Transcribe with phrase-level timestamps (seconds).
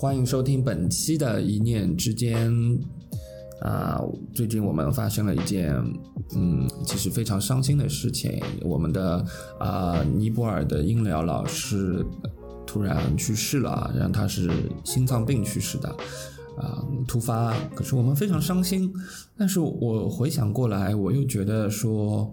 [0.00, 2.50] 欢迎收听本期的一念之间。
[3.60, 4.00] 啊，
[4.32, 5.76] 最近我们发生了一件，
[6.34, 8.42] 嗯，其实非常伤心的事情。
[8.62, 9.22] 我们的
[9.58, 12.02] 啊，尼泊尔的音疗老师
[12.66, 14.50] 突然去世了，然后他是
[14.84, 15.90] 心脏病去世的，
[16.56, 17.54] 啊，突发。
[17.74, 18.90] 可是我们非常伤心。
[19.36, 22.32] 但是我回想过来，我又觉得说，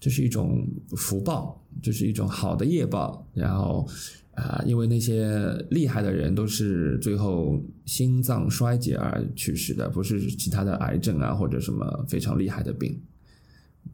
[0.00, 0.66] 这是一种
[0.96, 3.26] 福报，这是一种好的业报。
[3.34, 3.86] 然后。
[4.34, 13.00] 啊，因为那些厉害的人都是最后心脏衰竭而去世的，不是其他的癌症啊或者什么非常厉害的病。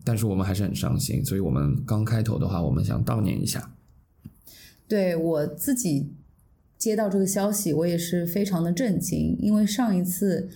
[0.03, 3.71] 但是我们还是很伤心，所以我们刚开头的话，我们想悼念一下。
[4.89, 6.11] 对我自己
[6.79, 10.49] 接到这个消息，我也是非常的震惊，因为上一次，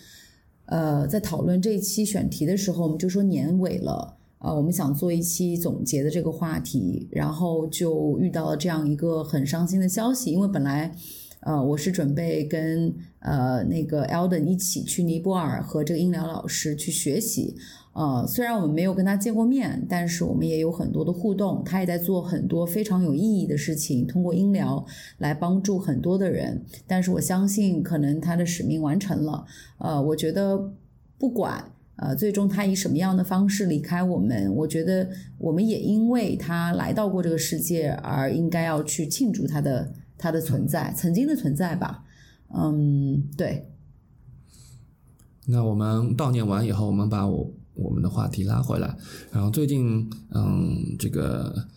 [0.66, 4.16] 呃，在讨论这一期选题的时候，我们就说年尾了。
[4.45, 10.31] 啊，我们想做一期总结的这个话题，然后就遇到了这样一个很伤心的消息。
[10.31, 10.95] 因为本来，
[11.41, 17.56] 呃，我是准备跟呃那个 Elden 一起去尼泊尔和这个音疗老师去学习。
[17.95, 21.65] 呃，虽然我们没有跟他见过面，但是我们也有很多的互动。
[21.65, 24.84] 他也在做很多非常有意义的事情，通过音疗
[25.17, 26.62] 来帮助很多的人。
[26.87, 29.47] 但是我相信，可能他的使命完成了。
[29.78, 30.75] 呃，我觉得
[31.17, 31.70] 不管。
[31.97, 34.53] 呃，最终他以什么样的方式离开我们？
[34.53, 42.03] 我觉得我们也因为他来到过这个世界而应该要去庆祝他的他的存在，曾经的存在吧。
[42.53, 43.70] 嗯，对。
[45.47, 48.97] 那我们悼念完以后，我们把我我们的话题拉回来。
[49.31, 51.69] 然后最近，嗯，这个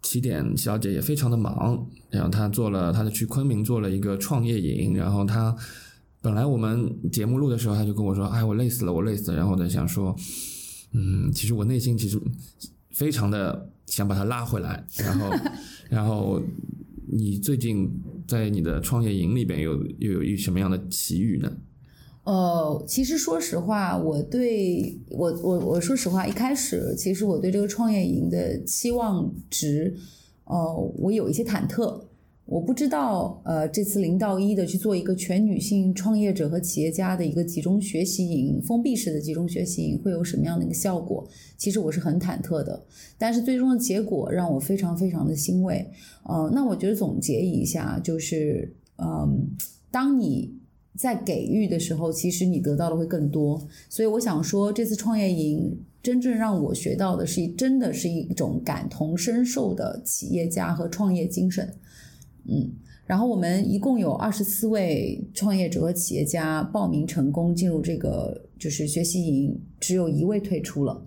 [0.00, 5.56] 起点小姐也非常的忙，然后她做了，她就去昆明做了一个创业营，然后她。
[6.24, 10.16] 本来我们节目录的时候，他就跟我说：“哎，我累死了，我累死了。”然后我在想说
[10.92, 12.18] ：“嗯，其实我内心其实
[12.92, 15.30] 非常的想把他拉回来。”然后，
[15.90, 16.40] 然后
[17.12, 17.90] 你最近
[18.26, 21.52] 在你的创业营里边有又有一什么样的奇遇呢？
[22.22, 29.94] 呃，其实说实话，我对我我我说实话，一开始其实我对这个创业营的期望值，
[30.44, 32.00] 呃，我有一些忐忑。
[32.46, 41.26] 我不知道，呃，这次零到一的去做一个全女性创业者和企业家的一个集中学习营，封闭式的集中学习营会有什么样的一个效果？
[41.56, 42.84] 其实我是很忐忑的，
[43.16, 45.90] 但是最终的结果让我非常非常的欣慰。
[46.24, 49.48] 呃，那我觉得总结一下，就是，嗯，
[49.90, 50.54] 当你
[50.98, 53.66] 在给予的时候，其实你得到的会更多。
[53.88, 61.74] 所以我想说，这次创业营真正让我学到的是，真的是一种感同身受的企业家和创业精神。
[62.46, 62.72] 嗯，
[63.06, 71.06] 然后我们一共有二十四位创业者和企业家报名成功进入这个就是学习营，只有一位退出了，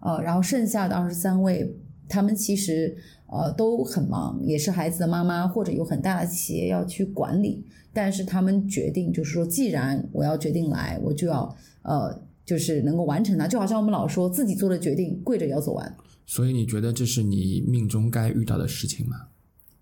[0.00, 1.76] 呃，然后剩下的二十三位，
[2.08, 2.96] 他们其实
[3.26, 15.96] 呃都很忙，也是孩子的妈妈或者有很大的企业要去管理，但是他们决定就是说，既然我要决定来，我就要呃就是能够完成它，就好像我们老说自己做的决定，跪着也要走完。
[16.26, 19.16] 所以你觉得这是你命中该遇到的事情吗？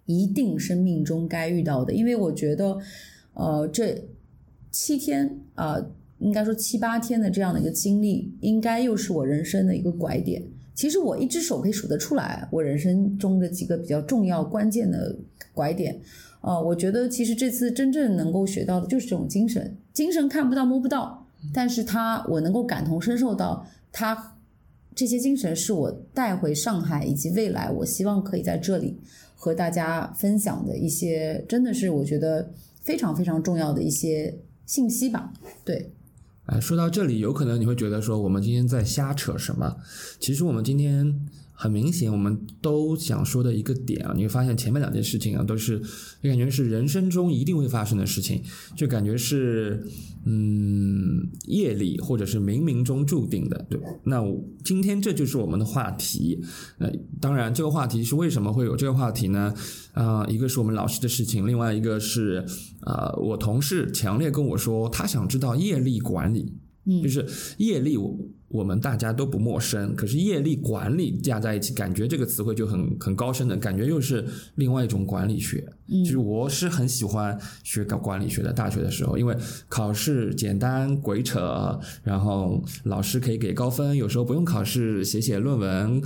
[0.06, 2.78] 一定生命中该遇到的，因为我觉得，
[3.32, 4.04] 呃，这
[4.70, 5.76] 七天啊，
[6.19, 10.43] 应该说七八天的这样的一个经历，应该又是我人生的一个拐点。
[10.75, 15.16] 其实我一只手可以数得出来，我人生中的几个比较重要关键的
[15.53, 16.00] 拐点。
[16.41, 24.37] 呃，我觉得其实这次真正能够学到的就是这种精神，精神看不到摸不到，但是它我能够感同身受到，它
[24.94, 28.98] 这些精神是我带回上海以及未来，我希望可以在这里。
[29.44, 32.50] 和大家分享的一些，真的是我觉得
[32.81, 34.34] 非常非常重要的一些
[34.65, 35.31] 信息吧。
[35.62, 35.93] 对，
[36.47, 39.77] 哎，说到这里，有可能你会觉得说，我们今天在瞎扯什么？
[40.19, 41.15] 其实我们今天。
[41.56, 45.81] 很明显，我们都想说的一个点啊，你会发现前面两件事情啊，都是
[46.20, 48.42] 你感觉是人生中一定会发生的事情，
[48.76, 49.87] 就感觉是
[50.26, 53.87] 嗯业力或者是冥冥中注定的，对吧？
[54.02, 54.20] 那
[54.64, 56.43] 今天这就是我们的话题。
[56.79, 56.90] 那
[57.20, 59.55] 当然，这个话题是为什么会有这个话题呢？
[59.93, 62.44] 啊，一个是我们老师的事情，另外一个是
[62.81, 66.52] 啊，我同事强烈跟我说，他想知道业力管理，
[66.84, 67.25] 嗯，就是
[67.58, 68.19] 业力我。
[68.55, 74.25] 我们大家都不陌生，可是业力管理加在一起，感觉这个词汇就很很高深的感觉，又是
[74.55, 75.69] 另外一种管理学。
[76.05, 79.37] 就是我是很喜欢学搞管理学的，大学的时候，因为
[79.69, 86.01] 考试简单鬼扯，然后老师可以给高分，有时候不用考试写写论文，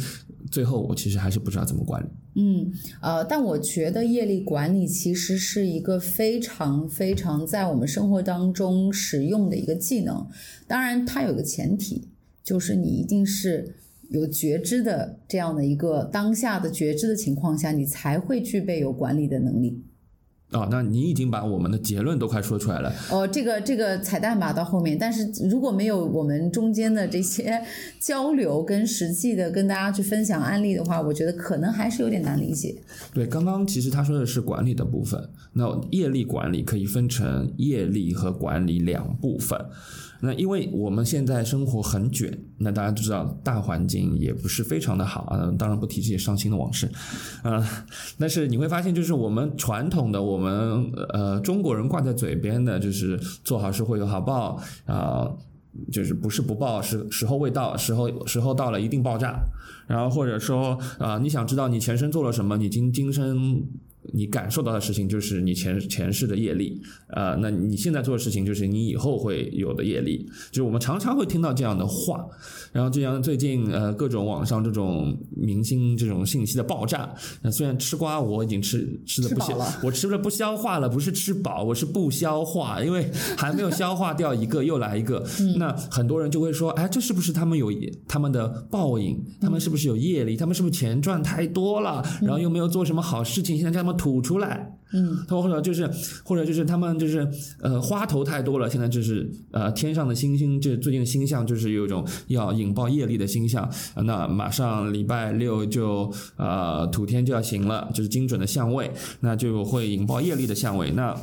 [0.51, 2.09] 最后我其实还是不知道怎么管理。
[2.41, 2.73] 嗯，
[3.03, 10.27] 呃，但我觉得业力管理其实是一个非常非常在我们生活当中使用的一个技能，
[10.67, 12.09] 当然它有个前提。
[12.49, 13.77] 就是你一定是
[14.09, 19.85] 有觉知的这样的一个当下的觉知的情况下，你才会具备有管理的能力。
[20.53, 22.91] 哦，那你已经把我们的结论都快说出来了。
[23.11, 27.63] 哦，这个这个彩蛋吧到后面，但是如果没有我们中间的这些
[28.01, 32.75] 交流跟实际的跟大家去分享案例的话，我觉得可能还是有点难理解。
[33.13, 35.23] 对，刚刚其实他说的是管理的部分，
[35.53, 39.61] 那业力管理可以分成业力和管理两部分。
[40.21, 45.53] 那因为我们现在生活很卷，那大家都知道大环境也不是非常的好啊。
[45.59, 46.91] 当然不提这些伤心的往事，
[47.45, 47.65] 呃，
[48.19, 55.31] 但是你会发现，就是我们传统的我们呃中国人挂在嘴边的，就是做好事会有好报啊、
[55.93, 59.39] 就是不是不报，时时候未到，时候时候到了一定爆炸。
[59.87, 63.63] 然后或者说啊、你想知道你前生做了什么，你今今生
[64.13, 72.27] 你感受到的事情就是你前前世的业力，呃，那你现在做的事情就是你以后会有的业力，就是我们常常会听到这样的话，
[72.73, 77.13] 然后就像最近呃各种网上这种明星这种信息的爆炸，
[77.43, 85.25] 那虽然吃瓜我已经吃吃的不消了，我吃了不消化了，不是吃饱，我是不消化，因为还没有消化掉一个又来一个，
[85.57, 87.73] 那很多人就会说，哎，这是不是他们有
[88.07, 89.19] 他们的报应？
[89.41, 90.37] 他们是不是有业力？
[90.37, 94.75] 他们是不是钱赚太多了，然后又没有做什么好事情，现在叫他们吐出来？
[94.95, 95.87] 嗯，或者就是，
[96.25, 97.29] 或者就是他们就是
[97.61, 108.91] 呃花头太多了，现在就是呃天上的星星，这最近的星象就是有一种要引爆业力的星象，呃那马上礼拜六就呃土天就要行了，就是精准的相位，
[109.21, 111.15] 那就会引爆业力的相位，那。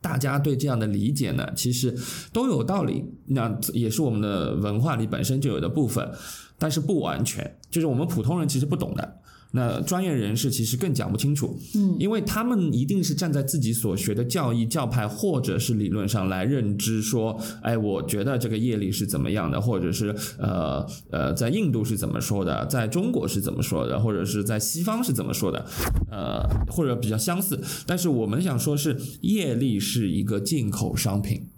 [0.00, 1.92] 大家对这样的理解呢，其实
[2.32, 6.08] 都有道理，那也是我们的文化里本身就有的部分，
[6.56, 9.16] 但是不完全，就是我们普通人其实不懂的。
[9.52, 25.64] 那专业人士其实更讲不清楚，嗯，因为他们一定是站在自己所学的教义、教派或者是理论上来认知说，哎，我觉得这个业力是怎么样的，或者是呃呃，在印度是怎么说的，在中国是怎么说的，或者是在西方是怎么说的，
[26.10, 27.58] 呃，或者比较相似。
[27.86, 31.48] 但是我们想说是业力是一个进口商品。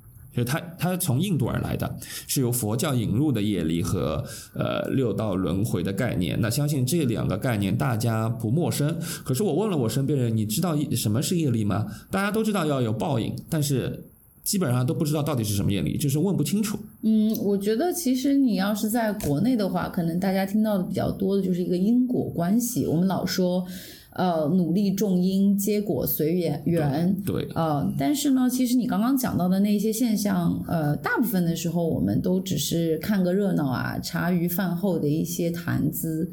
[0.40, 1.94] 就是它，它从印度而来的，
[2.26, 6.38] 是由佛教引入的业力和呃六道轮回的概念。
[6.40, 8.96] 那相信这两个概念大家不陌生。
[9.24, 11.86] 可是我问了我身边人，你知道什么是业力吗？
[12.10, 14.04] 大家都知道要有报应，但是
[14.42, 16.78] 基本上都不知道到底是什么业力，就是问不清楚。
[17.02, 22.86] 嗯，我觉得其实你要是在国内的话，可能大家听到的比较多的就是一个因果关系。
[22.86, 23.64] 我们老说，
[24.12, 27.14] 呃，努力种因，结果随缘缘。
[27.24, 36.28] 对，呃，但是呢，其实你刚刚讲到的那些现象，呃，大部分的时候我们都只是看个热闹啊，茶余饭后的一些谈资，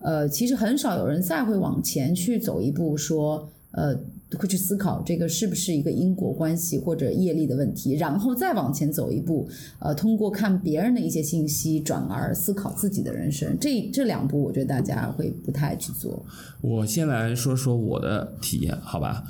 [0.00, 3.94] 呃，其实很少有人再会往前去走一步说，呃，
[4.38, 9.48] 会去思考这个是不是一个因果关系或者业力的问题，然后再往前走一步，
[9.78, 13.56] 呃，通过看别人的一些信息，转而思考自己的人生。
[13.60, 16.24] 这这两步，我觉得大家会不太去做。
[16.60, 19.24] 我先来说说我的体验，好吧？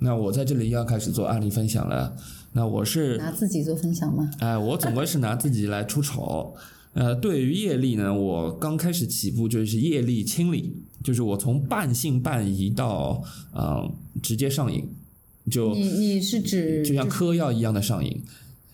[0.00, 2.16] 那我在这里要开始做案例分享了。
[2.52, 4.28] 那我是拿自己做分享吗？
[4.40, 6.54] 哎，我总归是拿自己来出丑。
[6.92, 13.22] 呃，对于业力呢，我刚开始起步就是业力清理，就是我从半信半疑到
[13.52, 13.88] 呃
[14.22, 14.88] 直接上瘾，
[15.50, 18.22] 就你你是指就像嗑药一样的上瘾。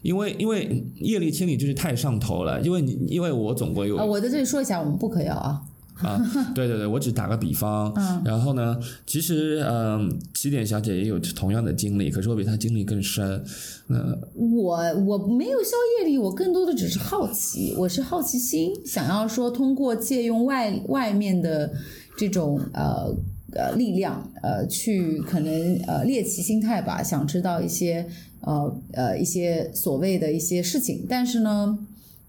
[0.02, 5.62] 因为因为业力清理就是太上头了，因为你因为我总归有啊，我在这里说一下，我们不嗑药啊。
[5.96, 6.20] 啊，
[6.54, 7.90] 对对对，我只打个比方。
[7.96, 13.42] 嗯然后呢，其实嗯，起点小姐也有同样的经历，可是我比她经历更深。
[13.86, 13.96] 那
[14.34, 14.76] 我
[15.06, 21.72] 我没有消业力，我更多的只是好奇，我是好奇心，想要说通过借用外外面的
[22.16, 23.10] 这种呃
[23.56, 28.06] 呃力量，呃去可能呃猎奇心态吧，想知道一些
[28.40, 31.78] 呃呃一些所谓的一些事情，但是呢，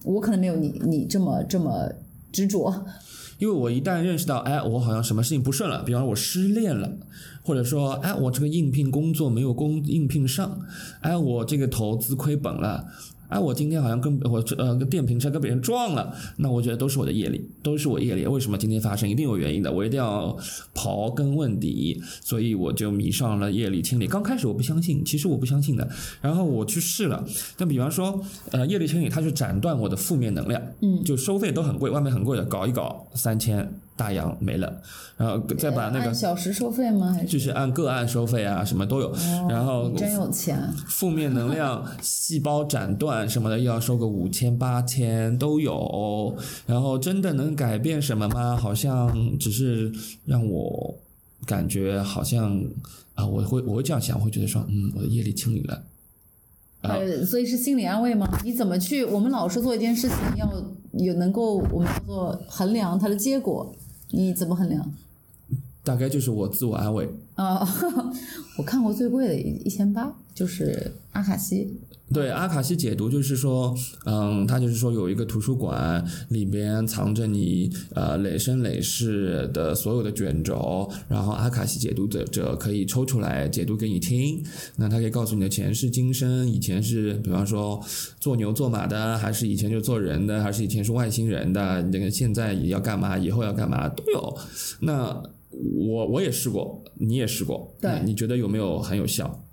[0.04, 1.92] 我可能没有你你这么这么
[2.32, 2.86] 执着，
[3.40, 6.98] 因为我一旦认识到，哎，我好像什么事情不顺了，比方说我失恋了，
[7.44, 10.60] 或者说，哎，我这个应聘工作没有工应聘上，
[11.02, 12.88] 哎，我这个投资亏本了。
[13.28, 18.26] 哎，我今天好像跟我呃跟电瓶车跟别人撞了，那我觉得都是我的业力，都是我业力。
[18.26, 19.10] 为什么今天发生？
[19.10, 20.38] 一定有原因的，我一定要
[20.74, 24.08] 刨根问底，所以我就迷上了业力清理。
[24.08, 25.88] 刚开始我不相信，其实我不相信的，
[26.22, 27.26] 然后我去试了。
[27.58, 34.82] 但比方说，呃，业力清理它是斩断我的负面能量，嗯，就收费都很贵，外面很贵的，搞一搞三千大洋没了，
[35.18, 37.12] 然后再把那个按小时收费吗？
[37.12, 39.12] 还是就是按个案收费啊，什么都有，
[39.50, 46.38] 然后真有钱，负面能量、 细胞斩断什么的，要收个五千、八千都有。
[46.68, 48.56] 然后真的能改变什么吗？
[48.56, 49.92] 好像只是
[50.26, 50.96] 让我
[51.46, 52.64] 感觉好像
[53.16, 55.84] 啊，我会我会这样想，我会觉得说，嗯，我的业力清理了。
[56.82, 58.30] 啊呃，所以是心理安慰吗？
[58.44, 59.04] 你怎么去？
[59.04, 60.48] 我们老是做一件事情，要
[60.94, 63.76] 有能够我们叫做衡量它的结果，
[64.12, 64.94] 你怎么衡量？
[65.84, 67.10] 大概就是我自我安慰。
[67.36, 67.66] 啊、
[68.58, 71.80] 我看过最贵的一一千八，就是阿卡西。
[72.14, 84.42] 对阿卡西解读就是说，嗯，它就是说有一个图书馆里边藏着你呃累生累世的所有的卷轴，然后阿卡西解读者者可以抽出来解读给你听。
[84.78, 87.84] 那他可以告诉你的前世今生，以前是比方说
[88.20, 94.38] 做牛做马的，还是以前就做人的，还是以前是外星人的，那个现在也要干嘛，以后要干嘛都有。
[94.80, 95.22] 那
[95.52, 99.44] 我我也试过，你也试过，对那你觉得有没有很有效？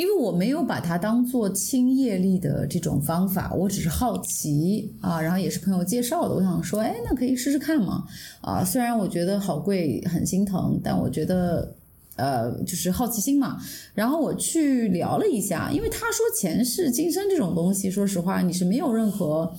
[0.00, 8.06] 因为我没有把它当做清业力的这种方法，我只是好奇啊，然后也是朋友介绍的，我想说，哎，那可以试试看嘛。
[8.40, 11.74] 啊，虽然我觉得好贵，很心疼，但我觉得。
[12.16, 13.56] 呃，就是好奇心嘛，
[13.94, 19.50] 然后我去聊了一下，因为他说前世今生这种东西，说实话你是没有任何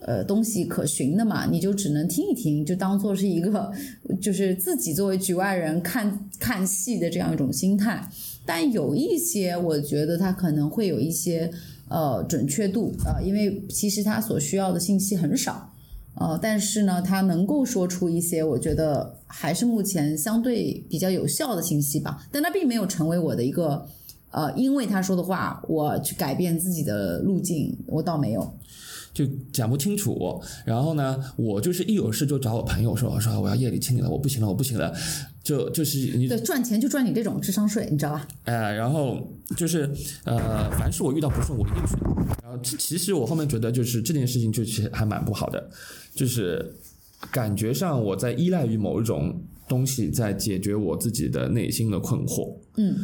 [0.00, 3.72] 呃东西可循的嘛，你就只能听一听，就当做是一个
[4.22, 8.08] 就是自己作为局外人看看戏的这样一种心态。
[8.46, 11.50] 但有一些，我觉得它可能会有一些
[11.88, 15.72] 呃准确度呃，因为其实它所需要的信息很少，
[16.14, 22.26] 呃，但是呢，它能够说出一些我觉得还是目前相对比较有效的信息吧。
[22.30, 23.86] 但它并没有成为我的一个
[24.30, 28.52] 呃，因为他说的话，我去改变自己的路径，我倒没有。
[29.14, 30.38] 就讲不清楚。
[30.66, 34.92] 然后呢，我就是一有事就找我朋友说，我说我要夜里清理了，我不行了，我不行了。
[35.46, 38.26] 就就是你对，赚钱就赚你这种智商税，你知道吧？
[38.46, 39.16] 哎，然后
[39.56, 39.88] 就是
[40.24, 41.94] 呃，凡是我遇到不顺，我一定去。
[42.42, 45.70] 然后其其实我后面觉得，就是这件事情就其实还蛮不好的，
[46.16, 46.74] 就是
[47.30, 52.52] 感觉上我在依赖于某一种东西，在解决我自己的内心的困惑。
[52.76, 52.96] 嗯，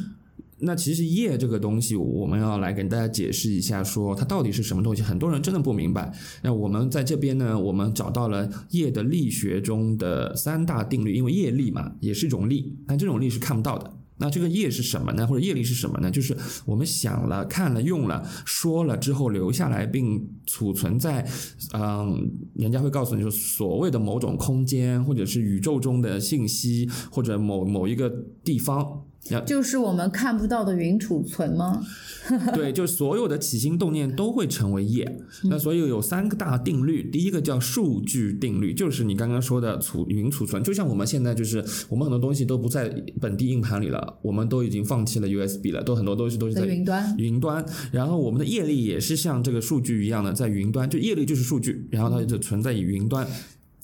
[0.64, 5.02] 那其实业这个东西，我们要来跟大家解释一下，说它到底是什么东西。
[5.02, 6.12] 很多人真的不明白。
[6.40, 13.92] 那我们在这边呢，我们找到了业的力学中的三大定律，因为业力嘛，也是一种力，但这种力是看不到的。
[14.18, 15.26] 那这个业是什么呢？
[15.26, 16.08] 或者业力是什么呢？
[16.08, 21.28] 就是我们想了、看了、用了、说了之后留下来并储存在，
[21.74, 28.08] 嗯，人家会告诉你说所谓的某种空间，或者是宇宙中的信息，或者某某一个
[28.44, 29.02] 地方。
[29.46, 31.82] 就是我们看不到的云储存吗？
[32.54, 35.20] 对，就所有的起心动念都会成为业。
[35.44, 40.62] 那所以有三个大定律，第一个叫数据定律，就是你刚刚说的储云储存。
[40.62, 42.88] 就像我们现在就是我们很多东西都不在
[43.20, 47.14] 本地硬盘里了，我们都已经放弃了 USB 了，都很多东西都是在在云端。
[47.18, 47.64] 云端。
[47.90, 53.26] 然后我们的业力也是像这个数据一样的在云端，就业力就是数据，然后它就存在于云端。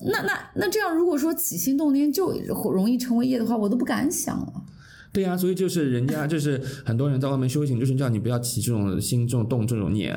[0.00, 2.32] 那那那这样，如果说起心动念就
[2.72, 4.52] 容易成为业的话，我都不敢想了。
[5.18, 10.14] 对呀、所以就是人家就是很多人在外面修行，就是叫你不要起这种心、这种动、这种念。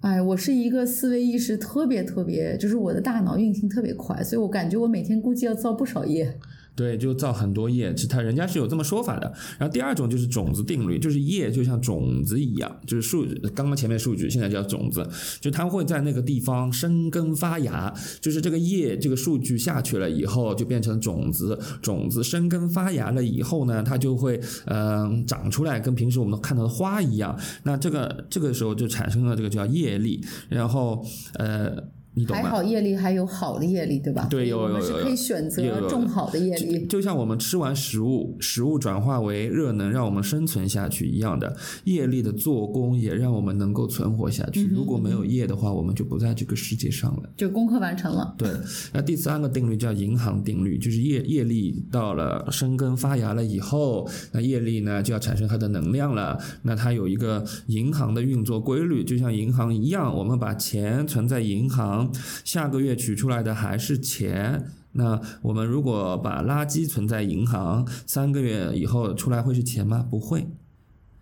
[0.00, 6.34] 哎，我是一个思维意识特别特别，就是我的大脑运行特别快，所以我感觉我每天估计要造不少业。
[6.78, 9.26] 对，就造很多业，其实他人家是有这么说法的。
[9.58, 15.04] 然后第二种就是种子定律，就是业就像种子一样，就是数刚刚前面数据，现在叫种子，
[15.40, 27.36] 就它会在那个地方生根发芽，就是这个业这个数据下去了以后，就变成种子，种子生根发芽了以后呢，它就会嗯、长出来，跟平时我们看到的花一样。
[27.64, 31.04] 那这个这个时候就产生了这个叫业力，然后
[31.34, 31.97] 呃。
[32.14, 32.42] 你懂吗？
[32.42, 34.26] 还好业力还有好的业力，对吧？
[34.28, 36.86] 对有有有可以选择种好的业就力。
[36.86, 44.66] 就像我们吃完食物，食物转化为热能，让我们生存下去一样的，业力的做工也让我们能够存活下嗯去。
[44.66, 47.30] 如果没有业的话，我们就不在这个世界上了。
[47.36, 48.34] 就功课完成了。
[48.36, 48.50] 对，
[48.92, 56.38] 那第三个定律叫银行定律，就是业业力到了生根发芽了以后，那业力呢就要产生它的能量了。
[56.62, 62.07] 那它有一个银行的运作规律，就像银行一样，我们把钱存在银行，
[62.44, 64.72] 下个月取出来的还是钱。
[64.92, 70.06] 那我们如果把垃圾存在银行，三个月以后出来会是钱吗？
[70.10, 70.46] 不会。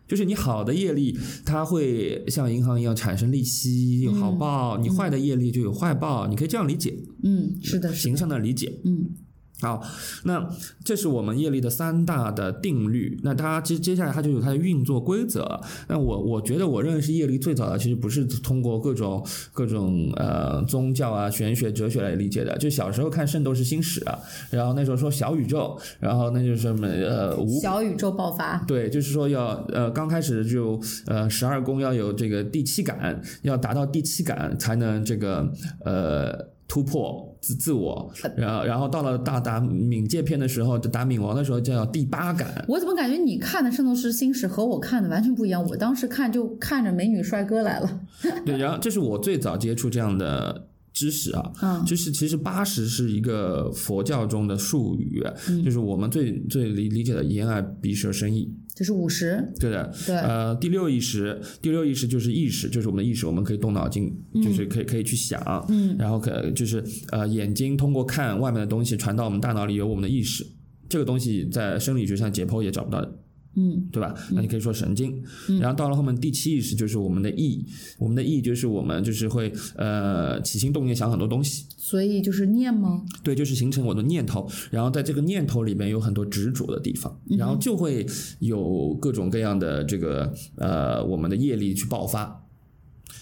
[0.08, 6.28] 就是你好的业力，它会像银行一样产生利息，有好报；你坏的业力就有坏报。
[6.28, 6.96] 你可以这样理解。
[7.24, 8.16] 嗯，是的，是形。
[8.16, 8.80] 象的理解。
[8.84, 9.10] 嗯，
[9.60, 9.82] 好，
[10.24, 10.46] 那
[10.84, 13.18] 这是我们业力的三大的定律。
[13.22, 15.58] 那它接接下来它就有它的运作规则。
[15.88, 22.56] 那我我觉得我认识业力最早的其实不是通过各种各种呃宗教啊、玄学、哲学来理解的。
[22.58, 24.18] 就小时候看《圣斗士星矢》啊，
[24.50, 28.58] 然后那时候说小宇宙，然后那就是什么呃无小宇宙爆发。
[28.66, 35.50] 对，就是说要呃，刚开始就呃十二宫要有这个第七感，要达到第七感才能这个
[35.84, 42.64] 呃突破自自我，然后然后到了大打冥界篇的时候，就打冥王的时候就要第八感。
[42.66, 45.64] 我怎么感觉你看的《圣斗士星矢》和我看的完全不一样？
[45.64, 48.00] 我当时看就看着美女帅哥来了。
[48.44, 50.66] 对，然后这是我最早接触这样的。
[50.96, 51.84] 知识啊，嗯。
[51.84, 55.62] 就是其实八十是一个佛教中的术语，嗯。
[55.62, 58.50] 就是我们最最理理解的眼耳鼻舌身意。
[58.74, 60.14] 就是五十，对的，对。
[60.16, 70.46] 呃，第六意识，第六意识就是意识，就是我们的意识，我们可以动脑筋，就是可以可以去想，嗯，然后可就是呃，眼睛通过看外面的东西传到我们大脑里，有我们的意识，
[70.90, 73.18] 这个东西在生理学上解剖也找不到的，
[73.56, 74.14] 嗯对吧？
[74.32, 75.22] 那你可以说神经，
[75.60, 77.64] 然后到了后面第七意识就是我们的意，
[77.98, 83.02] 我们的意就是我们就是会呃起心动念想很多东西，所以就是念吗？
[83.22, 88.06] 对，就是形成我的念头，然后在这个念头里面有很多执着的地方，然后就会
[88.40, 92.42] 有各种各样的这个呃我们的业力去爆发。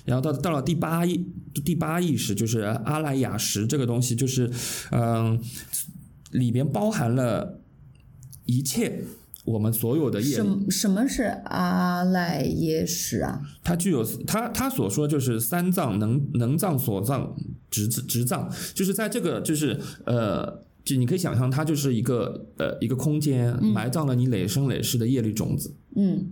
[0.04, 1.24] 然后到到了第八意
[1.64, 4.50] 第八意识，就是阿赖雅识这个东西，就是
[4.90, 5.40] 嗯、
[6.32, 7.60] 里边包含了
[8.44, 9.02] 一切
[9.44, 10.34] 我们所有的业力。
[10.34, 13.40] 什么什么是阿赖耶识啊？
[13.62, 17.36] 它具有它它所说就是三藏能能藏所藏
[17.70, 20.64] 执执藏，就是在这个就是呃。
[20.84, 26.26] 就你可以想象，它就是一个呃一个空间，埋葬了你累生累世的业力种子，嗯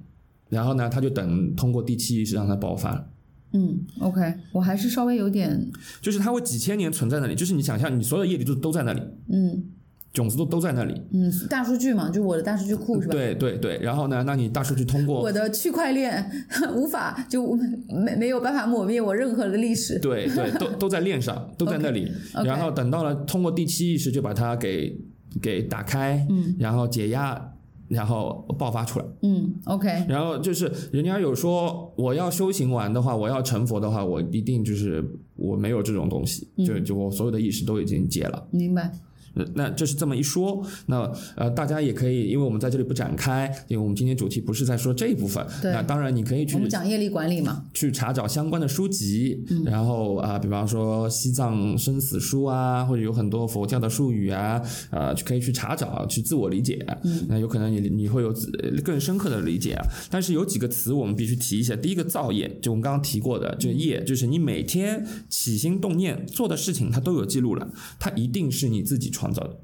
[0.50, 3.08] 然后呢，它就等通过第七意识让它爆发，
[3.54, 5.70] 嗯，OK，我还是稍微有点
[6.02, 9.00] 就是它会几千年存在那里，就是你想象你所有的业力都都在那里，
[9.30, 9.64] 嗯
[10.12, 13.12] 种子都都在那里，嗯大数据嘛，就我的大数据库是吧？
[13.12, 16.30] 对对对，然后呢，那你大数据通过我的区块链
[16.74, 17.56] 无法就
[17.88, 19.98] 没没有办法抹灭我任何的历史。
[19.98, 22.12] 对对，都都在链上，都在那里。
[22.44, 24.94] 然后等到了通过第七意识，就把它给
[25.40, 27.50] 给打开，嗯，然后解压，
[27.88, 29.04] 然后爆发出来。
[29.22, 35.02] 嗯，OK，然后就是人家有说，我要修行完的话，我要成佛的话，我一定就是
[35.36, 38.46] 我没有这种东西，就就我所有的意识都已经解了。
[38.50, 38.92] 明白。
[39.34, 45.44] 呃那这是这么一说，那呃，大家也可以，因为我们在这里不展开，因为我们今天主题不是在说这一部分。
[45.60, 47.64] 对那当然你可以去我们讲业力管理嘛。
[47.74, 56.84] 去查找相关的书籍，然后啊、比方说西藏生死书啊，或者有很多佛教的术语啊，啊、可以去查找，去自我理解。
[57.04, 58.50] 嗯，那有可能你你会有自
[58.84, 59.84] 更深刻的理解啊。
[60.10, 69.58] 但是有几个词我们必须提一下，第一个造业，就我们刚刚提过的，这个业就是你每天起心动念做的事情，它都有记录了，它一定是你自己创造的。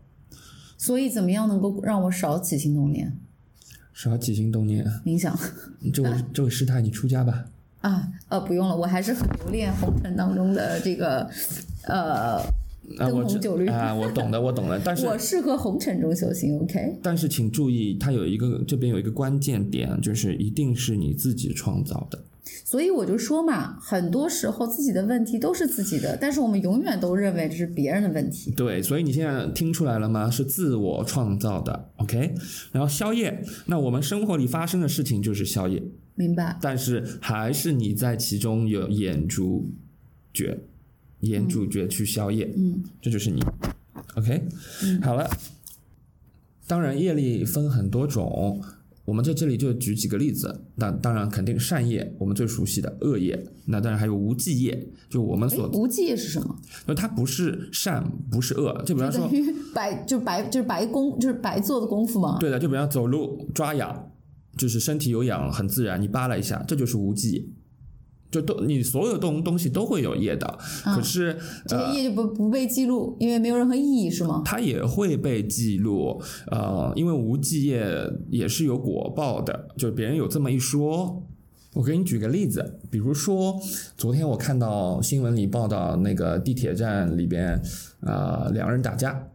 [0.76, 3.16] 所以怎么样能够让我少起心动念？
[3.94, 5.36] 少起心动念，冥想
[5.92, 7.46] 这位这位师太，你出家吧。
[7.80, 11.28] 啊呃不用了，我还是很留恋红尘当中的这个
[11.82, 12.42] 呃，啊，
[12.98, 14.80] 灯红酒绿啊，我懂的，我懂的。
[14.84, 16.58] 但是我适合红尘中修行。
[16.60, 22.22] OK，但是请注意，它有一个这边有一个关键点，就是一定是你自己创造的。
[22.64, 28.50] 所以我就说嘛，很多时候自己的问题都是自己的，但是我们永远都认为这是别人的问题。
[28.52, 30.30] 对，所以你现在听出来了吗？
[30.30, 32.34] 是自我创造的，OK。
[32.72, 35.82] 然后宵夜，那我们生活里发生的事情就是宵夜，
[36.14, 36.58] 明白？
[36.60, 39.70] 但是还是你在其中有演主
[40.32, 40.58] 角，
[41.20, 43.42] 演主角去宵夜，嗯，这就是你
[44.16, 44.42] ，OK。
[45.02, 45.28] 好了，
[46.66, 48.62] 当然业力分很多种。
[49.08, 56.54] 我们在这里就举几个例子，那当然肯定善业，我们最熟悉的恶业，那当然还有无记业，就我们哎，所，无忌是什么？
[56.86, 59.26] 就它不是善，不是恶，就比方说
[59.74, 62.36] 白就白就是白功就是白做的功夫嘛？
[62.38, 64.10] 对的，就比方走路抓痒，
[64.58, 67.44] 就是身体有痒很自然，你扒拉一下，这就是无记业，
[68.30, 74.42] 就都你所有东东西都会有业的，可是这些业就不不被记录，因为没有任何意义，是吗？
[74.44, 77.86] 它也会被记录，呃，因为无记业
[78.30, 81.22] 也是有果报的，就别人有这么一说。
[81.74, 83.54] 我给你举个例子，比如说
[83.96, 87.60] 昨天我看到新闻里报道，那个地铁站里边，
[88.00, 89.28] 啊，两人打架，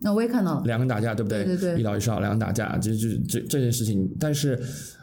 [0.00, 0.62] 那我也看到了。
[0.64, 1.44] 两个人打架，对不对？
[1.44, 4.58] 对对对一老一少，两个人打架，这这这这件事情，但是。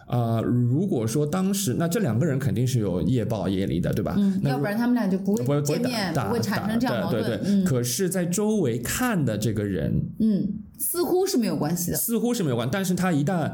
[0.08, 4.16] 啊、如果说当时那这两个人肯定是有业报业力的，对吧？
[4.18, 7.22] 嗯，那要不然他们俩就不会不会不会打见面，不会产生这样矛盾。
[7.22, 7.52] 对对对。
[7.52, 10.48] 嗯可是，在周围看的这个人嗯，
[10.80, 11.98] 似乎是没有关系的。
[11.98, 13.52] 似乎是没有关，但是他一旦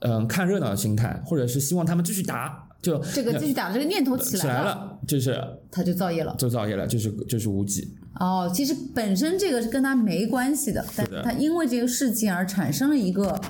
[0.00, 5.40] 嗯、呃看热闹的心态，或者是希望他们继续打，就这个继续打的这个念头起起来了，来了，就是
[5.70, 6.34] 他就造业了。
[6.36, 7.94] 就造业了，就是就是无己。
[8.18, 13.40] 哦，其实本身这个是跟他没关系的，但他因为这个事情而产生了一个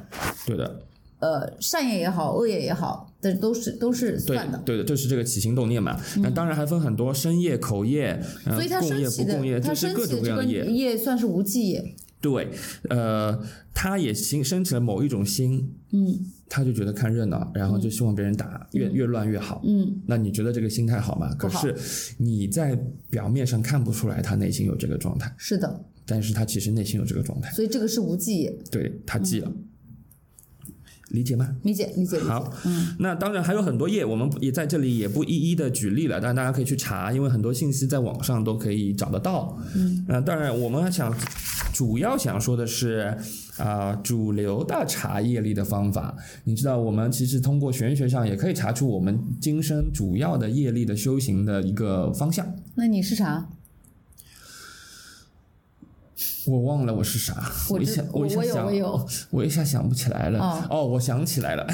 [0.47, 0.83] 对的，
[1.19, 4.59] 呃善业也好，恶业也好，这都是都是算的。
[4.65, 5.99] 对的，就是这个起心动念嘛。
[6.19, 10.65] 那、当然还分很多身业、口业，呃所以他升起的他升起的这个业。
[10.67, 11.95] 业算是无记业。
[12.21, 12.51] 对，
[12.89, 13.37] 呃，
[13.75, 19.63] 他也兴升起了某一种心，嗯他就觉得看热闹，然后就希望别人打，越越乱越好。
[19.65, 21.35] 嗯，那你觉得这个心态好吗？
[21.35, 21.75] 可是
[22.19, 22.79] 你在
[23.09, 28.51] 表面上看不出来他内心有这个状态，是的，但是他其实内心有这个状态，所以这个是无忌。
[28.71, 29.53] 对他忌了。
[31.13, 31.49] 理解吗？
[31.63, 32.53] 理解理解好。
[32.65, 39.57] 嗯，那当然还有很多页，我们也在这里也不一一的举例了，但大家可以去查，因为很多信息在网上都可以找得到。
[39.75, 41.15] 嗯，呃，当然我们还想
[41.73, 43.17] 主要想说的是
[43.59, 46.17] 啊、主流的查业力的方法。
[46.45, 52.47] 你知道，我们其实通过玄学上也可以查出我们今生主要的业力的修行的一个方向。
[52.75, 53.47] 那你是啥？
[56.47, 60.39] 我忘了我是啥，我一下我一下想我有，我一下想不起来了。
[60.39, 61.67] 哦哦，我想起来了，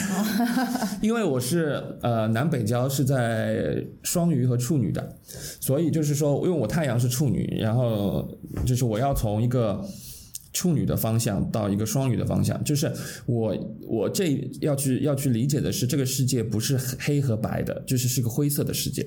[1.00, 5.16] 因为我是呃南北交是在双鱼和处女的，
[5.61, 8.28] 所以就是说，因为我太阳是处女，然后
[8.66, 9.85] 就是我要从一个。
[10.50, 12.90] 处女的方向到一个双鱼的方向，就是
[13.26, 13.54] 我
[13.87, 19.07] 我这要去要去理解的是，这个世界不是黑和白的，就是是个灰色的世界。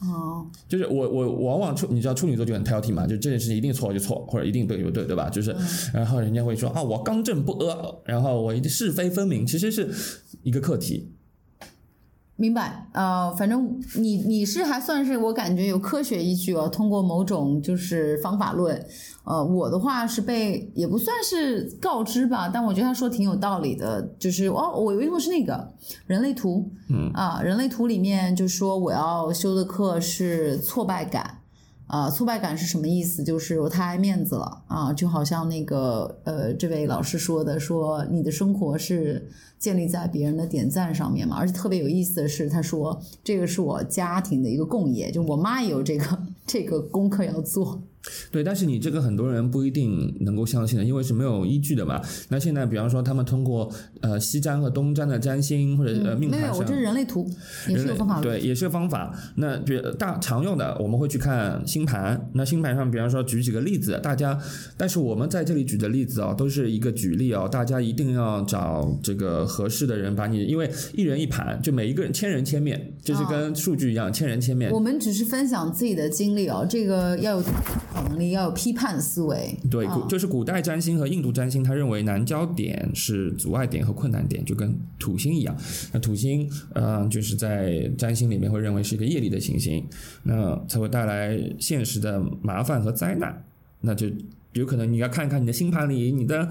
[0.00, 5.28] 哦，就是我我往往处你知道处女座就很挑剔嘛，就这件事情一定错就错，或者一定对就对，对吧？
[5.28, 5.54] 就是，
[5.92, 9.88] 然后人家会说啊，我刚正不阿，然后我一定是非分明，其实是
[10.42, 11.10] 一个课题。
[12.40, 12.86] 明白。
[12.92, 18.80] 呃，反正你你是还算是我感觉有科学依据哦，通过某种就是方法论。
[19.24, 25.68] 呃，我的话是被也不算是告知吧，但我觉得他说挺有道理的，就是哦，我用的是那个
[26.06, 31.37] 人类图，嗯啊，人类图里面就说我要修的课是挫败感。
[31.88, 33.24] 啊，挫败感是什么意思？
[33.24, 41.36] 就是我太爱面子了啊，就好像那个呃，这位老师说的，说你的生活是建立在别人的点赞上面嘛。
[41.36, 47.82] 而且特别有意思的是，他说这个是我家庭的一个共业，就我妈也有这个这个功课要做。
[48.30, 52.00] 对，但是你这个很多人不一定能够相信的，因为是没有依据的嘛。
[52.28, 57.28] 那现在比方说他们通过呃西占和东占的占星或者呃命盘上，没有，我这是人类图，
[57.68, 58.40] 也是有方法论。
[58.40, 59.14] 对，也是个方法。
[59.36, 62.30] 那比大常用的，我们会去看星盘。
[62.34, 64.38] 那星盘上，比方说举几个例子，大家，
[64.76, 74.70] 但是我们在这里举的例子啊、都是一个举例哦，大家一定要找这个合适的人把你，因为一人一盘，就每一个人千人千面，就是跟数据一样，千人千面。
[74.70, 77.50] 我们只是分享自己的经历哦，这个要有思
[78.02, 79.56] 能力，要有批判思维。
[79.70, 85.56] 对，古就是古代占星和印度占星，他认为南焦点是阻碍点和困难点，就跟土星一样。
[85.92, 89.84] 那土星，呃，就是在占星里面会认为是一个业力的行星，
[90.22, 93.44] 那才会带来现实的麻烦和灾难。
[93.80, 94.08] 那就
[94.54, 96.48] 有可能你要看一看你的星盘里，你的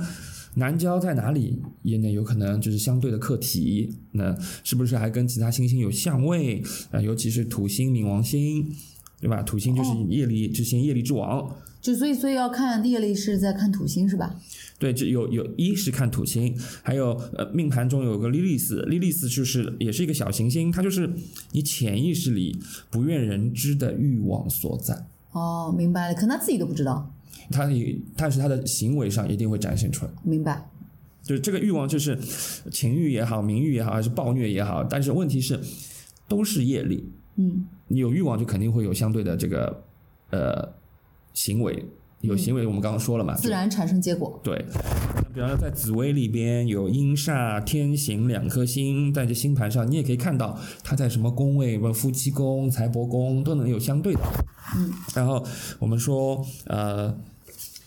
[0.55, 3.93] 南焦在哪里，也呢有可能就是相对的课题。
[4.13, 6.63] 那是不是还跟其他星星有相位？
[6.91, 8.73] 啊、尤其是土星、冥王星，
[9.19, 9.41] 对吧？
[9.43, 11.55] 土星就是哦业力之星，业力之王。
[11.79, 14.35] 就所以所以要看业力是在看土星是吧？
[14.77, 16.53] 对，就有有一是看土星，
[16.83, 21.09] 还有呃命盘中有个莉莉丝，莉莉丝就是也是一个小行星，它就是
[21.51, 22.57] 你潜意识里
[22.89, 25.07] 不愿人知的欲望所在。
[25.31, 27.13] 哦，明白了，可能他自己都不知道。
[27.49, 30.11] 他也，但是他的行为上一定会展现出来。
[30.23, 30.69] 明白。
[31.23, 32.17] 就是这个欲望，就是
[32.71, 35.59] 情欲也好，名誉也好，还是暴虐也好，但是问题是，
[36.27, 37.09] 都是业力。
[37.35, 39.83] 嗯，你有欲望，就肯定会有相对的这个
[40.31, 40.73] 呃
[41.33, 41.85] 行为。
[42.21, 44.39] 有行为，我们刚刚说了嘛，自然产生结果。
[44.43, 44.65] 对，
[45.15, 54.21] 那比方说在紫薇里边有阴煞、天行两颗星，在这星盘上，你也可以看到它在什么宫位，不夫妻宫、财帛宫都能有相对的。
[54.75, 55.45] 嗯，然后
[55.77, 57.15] 我们说，呃，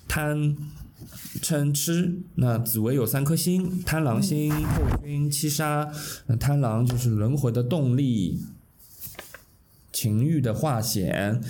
[0.07, 0.57] 贪。
[1.41, 5.89] 嗔痴，那紫薇有三颗星：贪狼星、破军、七杀。
[6.27, 8.41] 那贪狼就是轮回的动力，
[10.01, 11.43] 情欲的化险，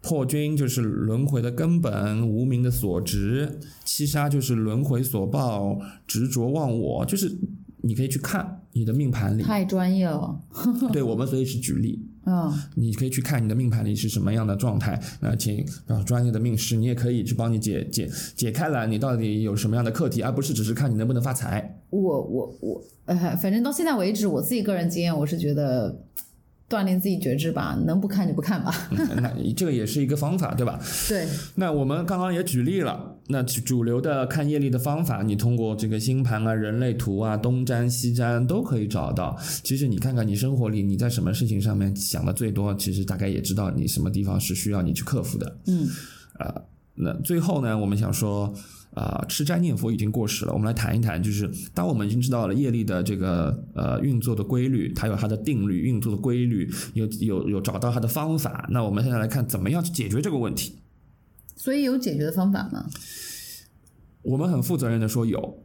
[0.00, 3.46] 破军就是轮回的根本，无名的所执；
[3.84, 7.04] 七杀就是轮回所报，执着忘我。
[7.04, 7.36] 就是
[7.82, 10.40] 你可以去看你的命盘里，太专业了。
[10.90, 14.98] 对我们所以是举例，嗯，你可以去看你的命盘里是什么样的状态。
[15.20, 21.78] 那请啊专业的命师，你也可以去帮你解解解开来，你到底有什么样的课题，而不是只是看你能不能发财。
[21.90, 26.02] 我我我，呃，反正到现在为止，我自己个人经验，我是觉得
[26.72, 28.74] 锻炼自己觉知吧，能不看就不看吧。
[28.90, 30.80] 嗯那这个也是一个方法，对吧？
[31.06, 39.38] 对，那我们刚刚也举例了，那主流的看业力的方法，你通过这个星盘啊、人类图啊、东占西占都可以找到。
[39.62, 45.56] 其实你看看你生活里你在什么事情上面想的最多，其实大概也知道你什么地方是需要你去克服的。
[45.66, 45.86] 嗯，
[46.38, 46.62] 呃，
[46.94, 48.50] 那最后呢，我们想说。
[48.94, 60.78] 啊、吃斋念佛已经过时了，我们来谈一谈，就是当我们已经知道了业力的这个呃运作的规律，它有它的定律，运作的规律，有有有找到它的方法，那我们现在来看怎么样去解决这个问题。
[61.56, 62.86] 所以有解决的方法吗？
[64.22, 65.64] 我们很负责任的说有，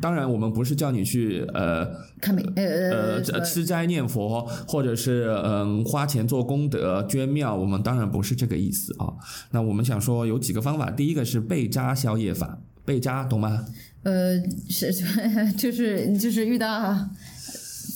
[0.00, 1.86] 当然我们不是叫你去呃
[2.20, 9.12] 看呃呃吃斋念佛，或者是嗯花钱做功德捐庙，我们当然不是这个意思啊。
[9.50, 12.58] 那我们想说有几个方法，第一个是被扎消业法。
[12.84, 13.66] 被扎，懂吗？
[14.02, 14.90] 呃，是
[15.58, 16.98] 就是就是遇到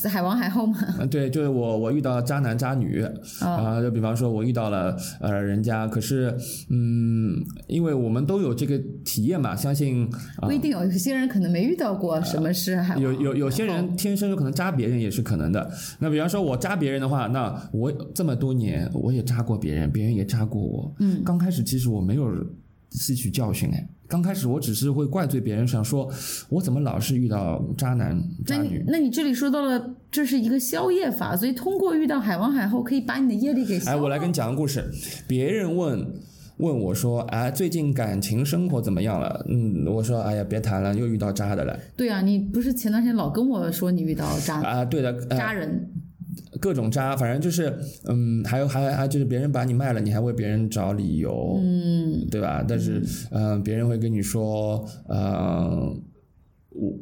[0.09, 3.03] 海王海后吗，嗯，对，就是我我遇到渣男渣女
[3.41, 6.35] 哦啊，就比方说我遇到了呃人家，可是
[6.71, 7.37] 嗯，
[7.67, 10.05] 因为我们都有这个体验嘛，相信
[10.38, 13.03] 啊不一定有有些人可能没遇到过什么是海王。
[13.03, 15.71] 有有有些人天生有可能渣别人也是可能的。
[15.99, 20.95] 那比方说我渣别人的话，那我这么多年我也渣过别人，别人也渣过我。
[21.01, 22.29] 嗯，刚开始其实我没有
[22.92, 26.11] 吸取教训哎，刚开始我只是会怪罪别人，想说
[26.48, 28.85] 我怎么老是遇到渣男渣那你女。
[28.87, 34.90] 那你这里说到了，这是一个消业法，所以通过遇到海王海后，可以把你的业力给消哎，我来了跟你讲个故事。
[35.26, 36.07] 别人问
[36.59, 39.44] 问我说，哎，最近感情生活怎么样了？
[39.48, 41.78] 嗯，我说，哎呀，别谈了，又遇到渣的了。
[41.96, 45.90] 对啊，你不是前段时间老跟我说你遇到渣、啊，对的，呃、渣人，
[46.62, 52.64] 各种渣，反正就是，嗯，还有还还就是别人把你卖了，你还为别人找理由，嗯，对吧？
[52.66, 55.92] 但是，嗯、别人会跟你说，呃，
[56.70, 56.98] 我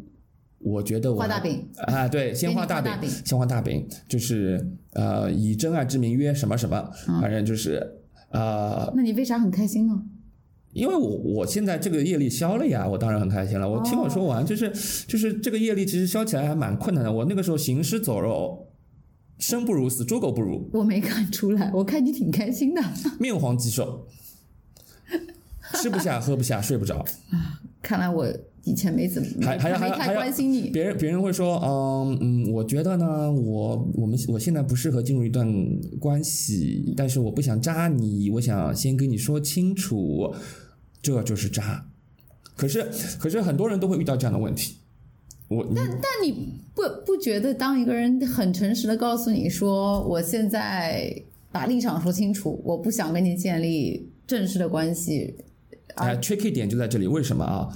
[0.58, 10.02] 我觉得我画大饼啊，对，先画大饼先画大饼，就是呃，以真爱之名约什么什么，嗯反正就是呃，那你为啥很开心呢？
[10.72, 13.68] 因为我我现在这个业力消了呀，我当然很开心了。
[13.68, 14.70] 我听我说完，就是
[15.08, 17.12] 就是这个业力其实消起来还蛮困难的。
[17.12, 18.69] 我那个时候行尸走肉，
[19.40, 20.68] 生不如死，猪狗不如。
[20.72, 22.80] 我没看出来，我看你挺开心的。
[23.18, 24.06] 面黄肌瘦，
[25.74, 27.04] 吃不下 喝不下睡不着。
[27.82, 28.28] 看来我
[28.64, 30.68] 以前没怎么没还还要还太关心你。
[30.68, 35.50] 别人别人会说，嗯嗯，我觉得呢，我我们我现在不适合进入一段
[35.98, 40.34] 关系，但是我不想渣你，我想先跟你说清楚，
[41.00, 41.86] 这就是渣。
[42.54, 42.86] 可是
[43.18, 44.76] 可是很多人都会遇到这样的问题。
[45.50, 51.12] 我但但你不不觉得，当一个人很诚实的告诉你说，我现在
[51.50, 55.34] 把立场说清楚，我不想跟你建立正式的关系，
[55.96, 57.68] 哎，tricky 点就在这里，为什么啊？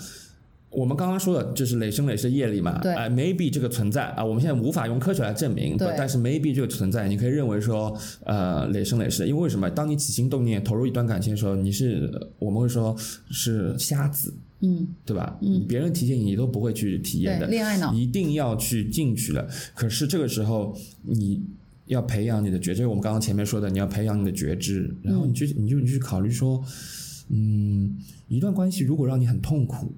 [0.70, 2.80] 我们刚刚说的，就是累生累世业力嘛？
[2.80, 9.68] 对哎、m a y b e 这个存在啊，我们现在无法用科学来证明，对但是 maybe 这个存在，你可以认为说，呃，累生累世，因为为什么？
[9.70, 12.10] 当你起心动念投入一段感情的时候，你是
[12.40, 12.94] 我们会说
[13.30, 15.38] 是瞎子，嗯，对吧？
[15.42, 19.46] 嗯，别人提醒你，你都不会去体验，的，恋爱脑，一定要去进去了。
[19.74, 21.42] 可是这个时候，你
[21.86, 26.64] 要培养你的觉知，我们刚刚前面说的，你要培养你的觉知，然后你去，你就你去考虑说，
[27.28, 27.94] 嗯，
[28.28, 29.92] 一段关系如果让你很痛苦，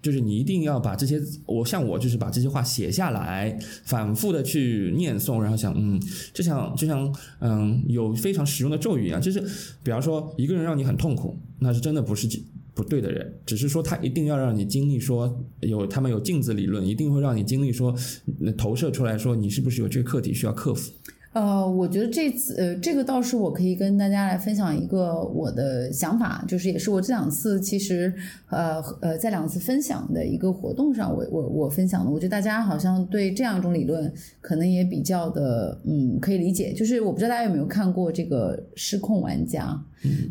[0.00, 6.00] 就是你一定要把这些，我像我就是把这些话写下来，反复的去念诵，然后想，嗯，
[6.32, 9.40] 就像就像嗯有非常实用的咒语一样，就是
[9.82, 12.28] 比方说一个人让你很痛苦，那是真的不是
[12.74, 17.94] 不对的人，只是说他一定要让你经历说有他们有镜子理论，一定会让你经历说
[18.38, 20.92] 那投射出来说你是不是有这个课题需要克服。
[21.32, 28.12] 呃，我觉得这次呃，这个倒是我可以跟大家来分享一个我的想法，就是也是我这两次其实
[28.48, 39.80] 呃呃在两次分享的一个活动上我，我我分享的，我觉得大家好像对这样一种理论可能也比较的嗯可以理解，就是我不知道大家有没有看过这个失控玩家，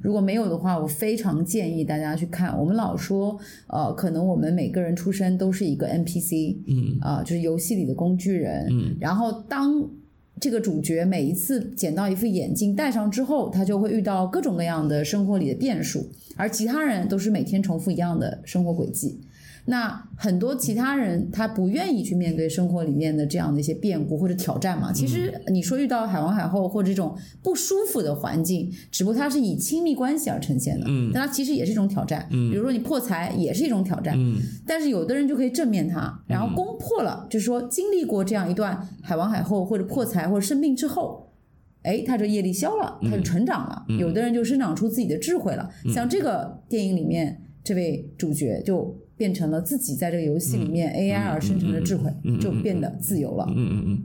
[0.04, 2.60] 如果没有的话，我非常建议大家去看。
[2.60, 7.00] 我们老说呃，可能我们每个人出生都是一个 NPC，嗯。
[7.00, 8.98] 啊、就是游戏里的工具人，嗯。
[9.00, 9.82] 然后当
[10.40, 19.20] 这个主角每一次捡到一副眼镜戴上之后，他就会遇到各种各样的生活里的变数，而其他人都是每天重复一样的生活轨迹。
[19.70, 24.92] 那很多其他人他不愿意去面对生活里面的这样的一些变故或者挑战嘛。
[24.92, 32.28] 其实你说遇到海王海后或者这种不舒服的环境，只不过它是以亲密关系而呈现的，嗯但它其实也是一种挑战。
[32.32, 41.32] 嗯比如说你破财也是一种挑战，嗯但是有的人就可以正面它，然后攻破了，就是说经历过这样一段海王海后或者破财或者生病之后，
[41.84, 43.86] 哎，他这业力消了，他就成长了。
[44.00, 45.70] 有的人就生长出自己的智慧了。
[45.94, 53.46] 像这个电影里面，这位主角就变成了自己在这个游戏里面 AI 而生成的智慧，就变得自由了。
[53.50, 54.04] 嗯嗯嗯。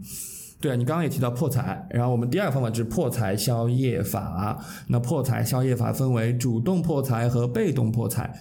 [0.61, 4.59] 对啊，你刚刚也提到破财，然后我们第二个方法就是破财消业法。
[4.89, 8.35] 那破财消业法分为主动破财和被动破财。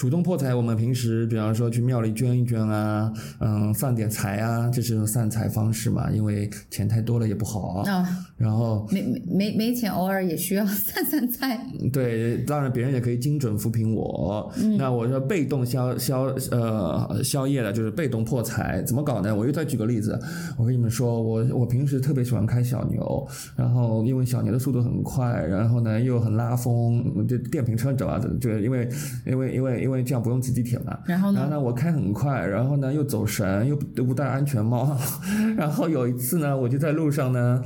[0.00, 7.82] 主动破财，我们平时比方说去庙里捐一捐啊，嗯，散点财啊，这是种散财方式嘛，因为钱太多了也不好。
[7.82, 8.08] 啊，
[8.38, 11.62] 然后没没没没钱，偶尔也需要散散财。
[11.92, 14.50] 对，当然别人也可以精准扶贫我。
[14.78, 19.36] 那我说被动消消呃消业的，就是被动破财，怎么搞呢？
[19.36, 20.18] 我又再举个例子，
[20.56, 28.26] 我跟你们说，我我平时特别喜欢开小牛，然后因为小牛的速度很快，然后呢又很拉风，就电瓶车你知道吧？
[28.40, 28.88] 就因为
[29.26, 30.98] 因为因为因为这样不用挤地铁嘛。
[31.06, 31.40] 然后呢？
[31.40, 34.96] 然后呢，我开很快，然后呢又走神，又不又不戴安全帽，
[35.56, 37.62] 然后有一次呢，我就在路上呢，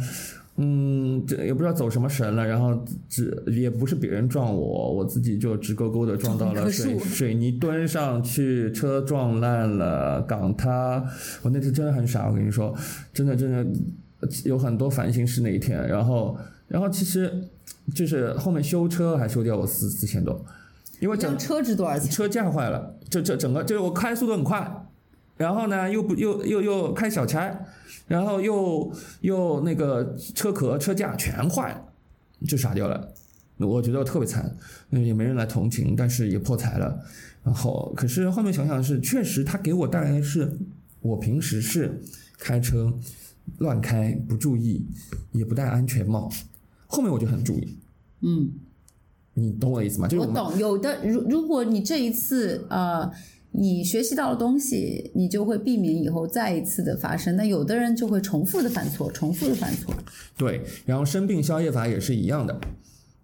[0.57, 11.05] 嗯，这也不知道走什么神了，然后只也不是别人撞我，我自己就直勾勾的撞到了水水泥墩上去，车撞烂了，港塌。
[11.43, 12.75] 我那次真的很傻，我跟你说，
[13.13, 13.67] 真的真的
[14.45, 15.87] 有很多烦心事那一天。
[15.89, 16.37] 然后
[16.69, 17.31] 然后其实
[17.95, 20.45] 就是后面修车还修掉我四四千多，
[21.05, 22.11] 因为整这车值多少钱？
[22.11, 24.87] 车架坏了，就这整个就是我开速度很快，
[25.37, 27.61] 然后呢又不又又又开小差，
[28.09, 28.91] 然后又
[29.21, 31.83] 又那个车壳车架全坏了，
[32.49, 33.13] 就傻掉了。
[33.59, 34.57] 我觉得我特别惨，
[34.93, 36.99] 嗯，也没人来同情，但是也破财了。
[37.43, 40.57] 然后，可是后面想想是，确实他给我带来的是，
[41.03, 42.01] 我平时是
[42.39, 42.91] 开车
[43.59, 44.87] 乱开，不注意，
[45.33, 46.33] 也不戴安全帽。
[46.87, 47.79] 后面我就很注意，
[48.23, 48.51] 嗯，
[49.35, 50.09] 你懂我的意思吗？
[50.09, 50.59] 就是我我懂。
[50.59, 53.11] 有的，如如果你这一次呃，
[53.53, 57.37] 你学习到了东西，你就会避免以后再一次的发生。
[57.37, 59.95] 那有的人就会重复的犯错，重复的犯错。
[60.37, 62.59] 对，然后生病消夜法也是一样的。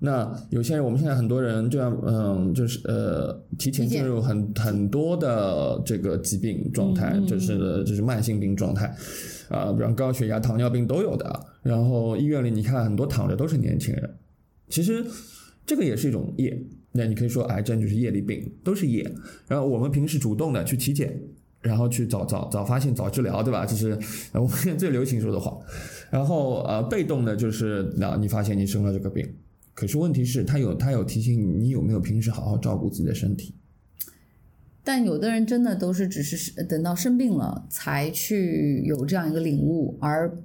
[0.02, 8.86] 那有些人，我们现在很多人就像嗯，就是呃，提前进入很很多的这个疾病状态，嗯就是就是慢性病状态，
[9.50, 11.40] 啊、比方高血压、糖尿病都有的。
[11.62, 14.14] 然后医院里你看很多躺着都是年轻人，
[14.70, 15.04] 其实
[15.64, 16.60] 这个也是一种业。
[16.92, 19.08] 那你可以说癌症就是业力病，都是业。
[19.46, 21.16] 然后我们平时主动的去体检，
[21.60, 23.64] 然后去早早早发现早治疗，对吧？
[23.64, 23.96] 这是
[24.32, 25.56] 呃我们现在最流行说的话。
[26.10, 29.24] 然后呃，被动的就是那你发现你生了这个病，
[29.72, 33.54] 可是问题是，他有他有提醒你，你有没有平时好好照顾自己的身体？
[34.82, 40.36] 但有的人真的都是只是等到生病了才去有这样一个领悟，而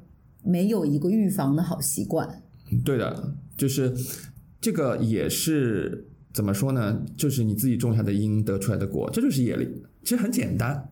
[0.44, 2.44] 没有一个预防的好习惯。
[2.84, 3.96] 对的，就是
[4.66, 7.00] 这个也是怎么说呢？
[7.16, 10.90] 就是你自己种下的因得出来的果，这就是业力，其实很简单。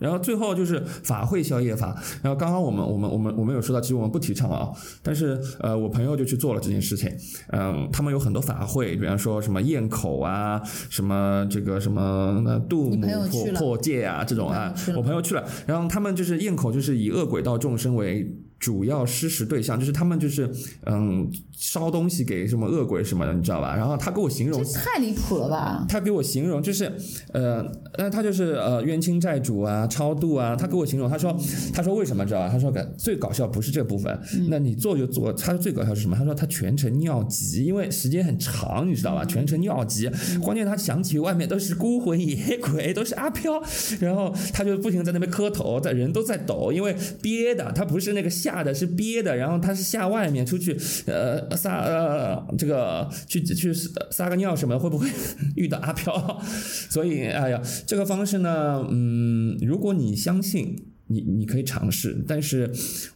[0.00, 1.96] 然后最后就是法会消业法。
[2.24, 7.08] 然后刚刚我们我们我们我们有说到，其实我们不提倡啊，但是呃，我朋友就去做了这件事情。
[7.52, 15.44] 嗯，他们有很多法会，比方说什么咽口啊，什么这个什么那度你母破破戒啊这种啊我朋友去了。
[15.68, 20.50] 然后他们就是咽口，就是以恶鬼道众生为主要施食对象，就是他们就是
[20.86, 23.76] 嗯烧东西给什么恶鬼什么的，你知道吧？
[23.76, 25.86] 然后他给我形容这太离谱了吧！
[25.88, 26.92] 他给我形容就是，
[27.32, 27.64] 呃，
[27.96, 30.56] 那他就是呃冤亲债主啊，超度啊。
[30.56, 31.36] 他给我形容，他说，
[31.72, 32.48] 他说为什么知道吧？
[32.48, 34.18] 他说最搞笑不是这部分，
[34.48, 35.32] 那你做就做。
[35.32, 36.16] 他说最搞笑是什么？
[36.16, 39.24] 他说他全程尿急，因为时间很长，你知道吧？
[39.24, 40.10] 全程尿急，
[40.42, 43.62] 关键他想起外面都是孤魂野鬼，都是阿飘，
[44.00, 53.72] 然后他就不停在那边磕头，在人都在抖，因为憋的，他不是那个吓的，是憋的，然后他是下外面出去，呃撒呃这个去去
[54.10, 55.08] 撒个尿什么的，会不会
[55.56, 56.40] 遇到阿飘？
[56.88, 60.76] 所以哎呀，这个方式呢，嗯，如果你相信。
[61.10, 62.70] 你你可以尝试，但是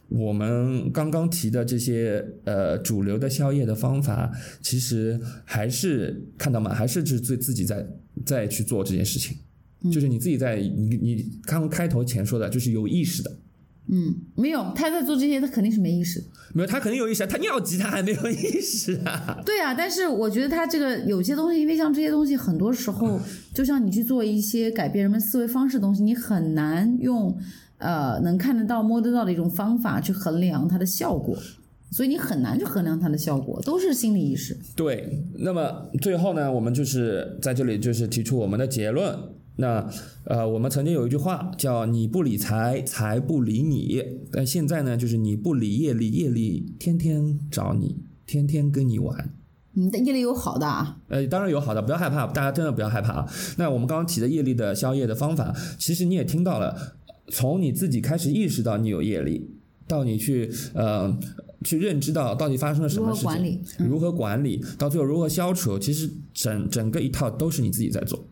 [0.09, 4.31] 我们刚刚提的这些呃主流的宵夜的方法，
[4.63, 6.73] 其实还是看到吗？
[6.73, 7.85] 还是是自自己在
[8.25, 9.37] 在去做这件事情，
[9.91, 13.31] 就是你自己在你你刚开头前说的，就是有意识的，
[13.89, 16.23] 嗯，没有，他在做这些，他肯定是没意识。
[16.53, 19.41] 没有他肯定有意识啊，他尿急他还没有意识啊。
[19.45, 23.19] 对啊，但是我觉得他这个有些东西，因为像这些东西，很多时候
[23.53, 27.35] 就像你去做一些改变人们思维方式的东西，你很难用
[27.79, 31.37] 呃能看得到、摸得到的一种方法去衡量它的效果，
[31.91, 34.57] 所以你很难去衡量它的效果，都是心理意识。
[34.75, 39.17] 对，那么最后呢，我们就是在这里就是提出我们的结论。
[39.55, 39.87] 那
[40.25, 49.33] 呃，我们曾经有一句话叫“你不理财，财不理你”，但现在呢，就是你不理业力，业力天天找你，天天跟你玩。
[49.75, 53.33] 嗯，但业力有好的啊，呃，当然有好的，不要害怕，大家真的不要害怕啊。
[53.57, 56.95] 那我们刚刚提的业力的消业的方法，其实你也听到了，
[57.29, 59.49] 从你自己开始意识到你有业力，
[59.87, 61.15] 到你去呃
[61.63, 63.61] 去认知到到底发生了什么事情，管理？
[63.79, 68.27] 如何管理，到最后如何消除，其实整整个一套都是你自己在做，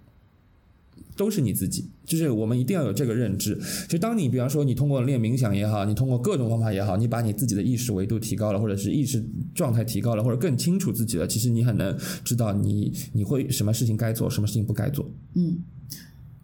[1.16, 1.90] 都是你自己。
[2.06, 3.58] 就是我们一定要有这个认知。
[3.88, 9.24] 就当你比方说你通过练冥想也好，你通过各种方法也好，你把你自己的意识维度提高了，或者是意识
[9.56, 15.10] 状态提高了，或者更清楚自己了，其实你很能知道你你会什么事情该做，什么事情不该做。
[15.36, 15.60] 嗯，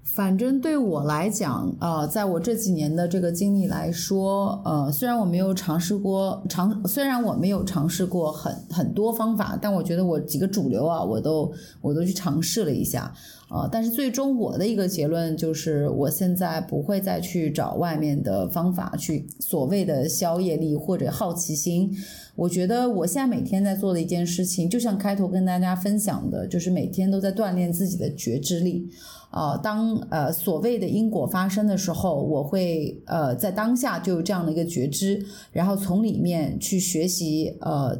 [0.03, 11.51] 反正对我来讲，呃，在我这几年的这个经历来说，呃，虽然我没有尝试过尝，虽然我没有尝试过很很多方法，但我觉得我几个主流啊，我都
[11.81, 13.13] 我都去尝试了一下，
[13.49, 21.89] 呃，但是最终我的一个结论就是，我现在不会再去找外面的方法去所谓的消业力或者好奇心。
[22.35, 28.89] 我觉得我现在每天在做的一件事情，就像开头跟大家分享的，就是每天都在锻炼自己的觉知力。
[29.31, 37.97] 呃，当呃所谓的因果发生的时候，我会呃在当下就有这样的一个觉知，然后从里面去学习呃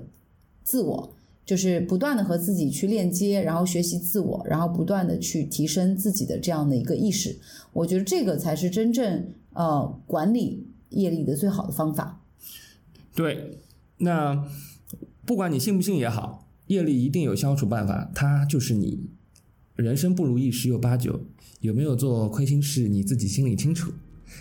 [0.63, 1.13] 自我。
[1.47, 7.39] 就是不断的和自己去链接，然后学习自我，然后不断的去提升自己的这样的一个意识。
[7.71, 12.21] 我觉得这个才是真正呃管理业力的最好的方法。
[13.15, 13.59] 对，
[13.99, 14.45] 那
[15.25, 19.09] 不管你信不信也好，业力一定有消除办法，它就是你
[19.77, 21.21] 人生不如意十有八九，
[21.61, 23.93] 有没有做亏心事你自己心里清楚。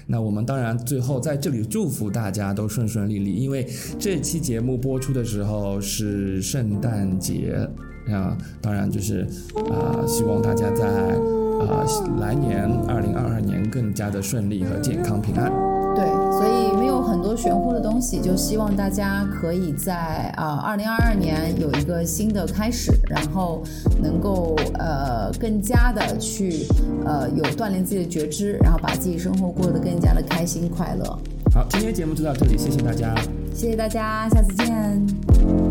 [0.06, 3.66] 那我们当然最后在这里祝福大家都顺顺利利，因为
[3.98, 7.68] 这期节目播出的时候是圣诞节
[8.08, 9.26] 啊，当然就是
[9.70, 11.84] 啊，希望大家在啊
[12.20, 15.75] 来年二零二二年更加的顺利和健康平安。
[15.96, 19.94] 对，所以没有很多玄乎的东西，就希望大家可以在
[20.36, 23.62] 啊二零二二年有一个新的开始，然后
[24.02, 26.66] 能够呃更加的去
[27.04, 31.18] 呃有锻炼自己的觉知，然后把自己生活过得更加的开心快乐。
[31.54, 33.14] 好，今天节目就到这里，谢谢大家，
[33.54, 35.65] 谢谢大家，下次见。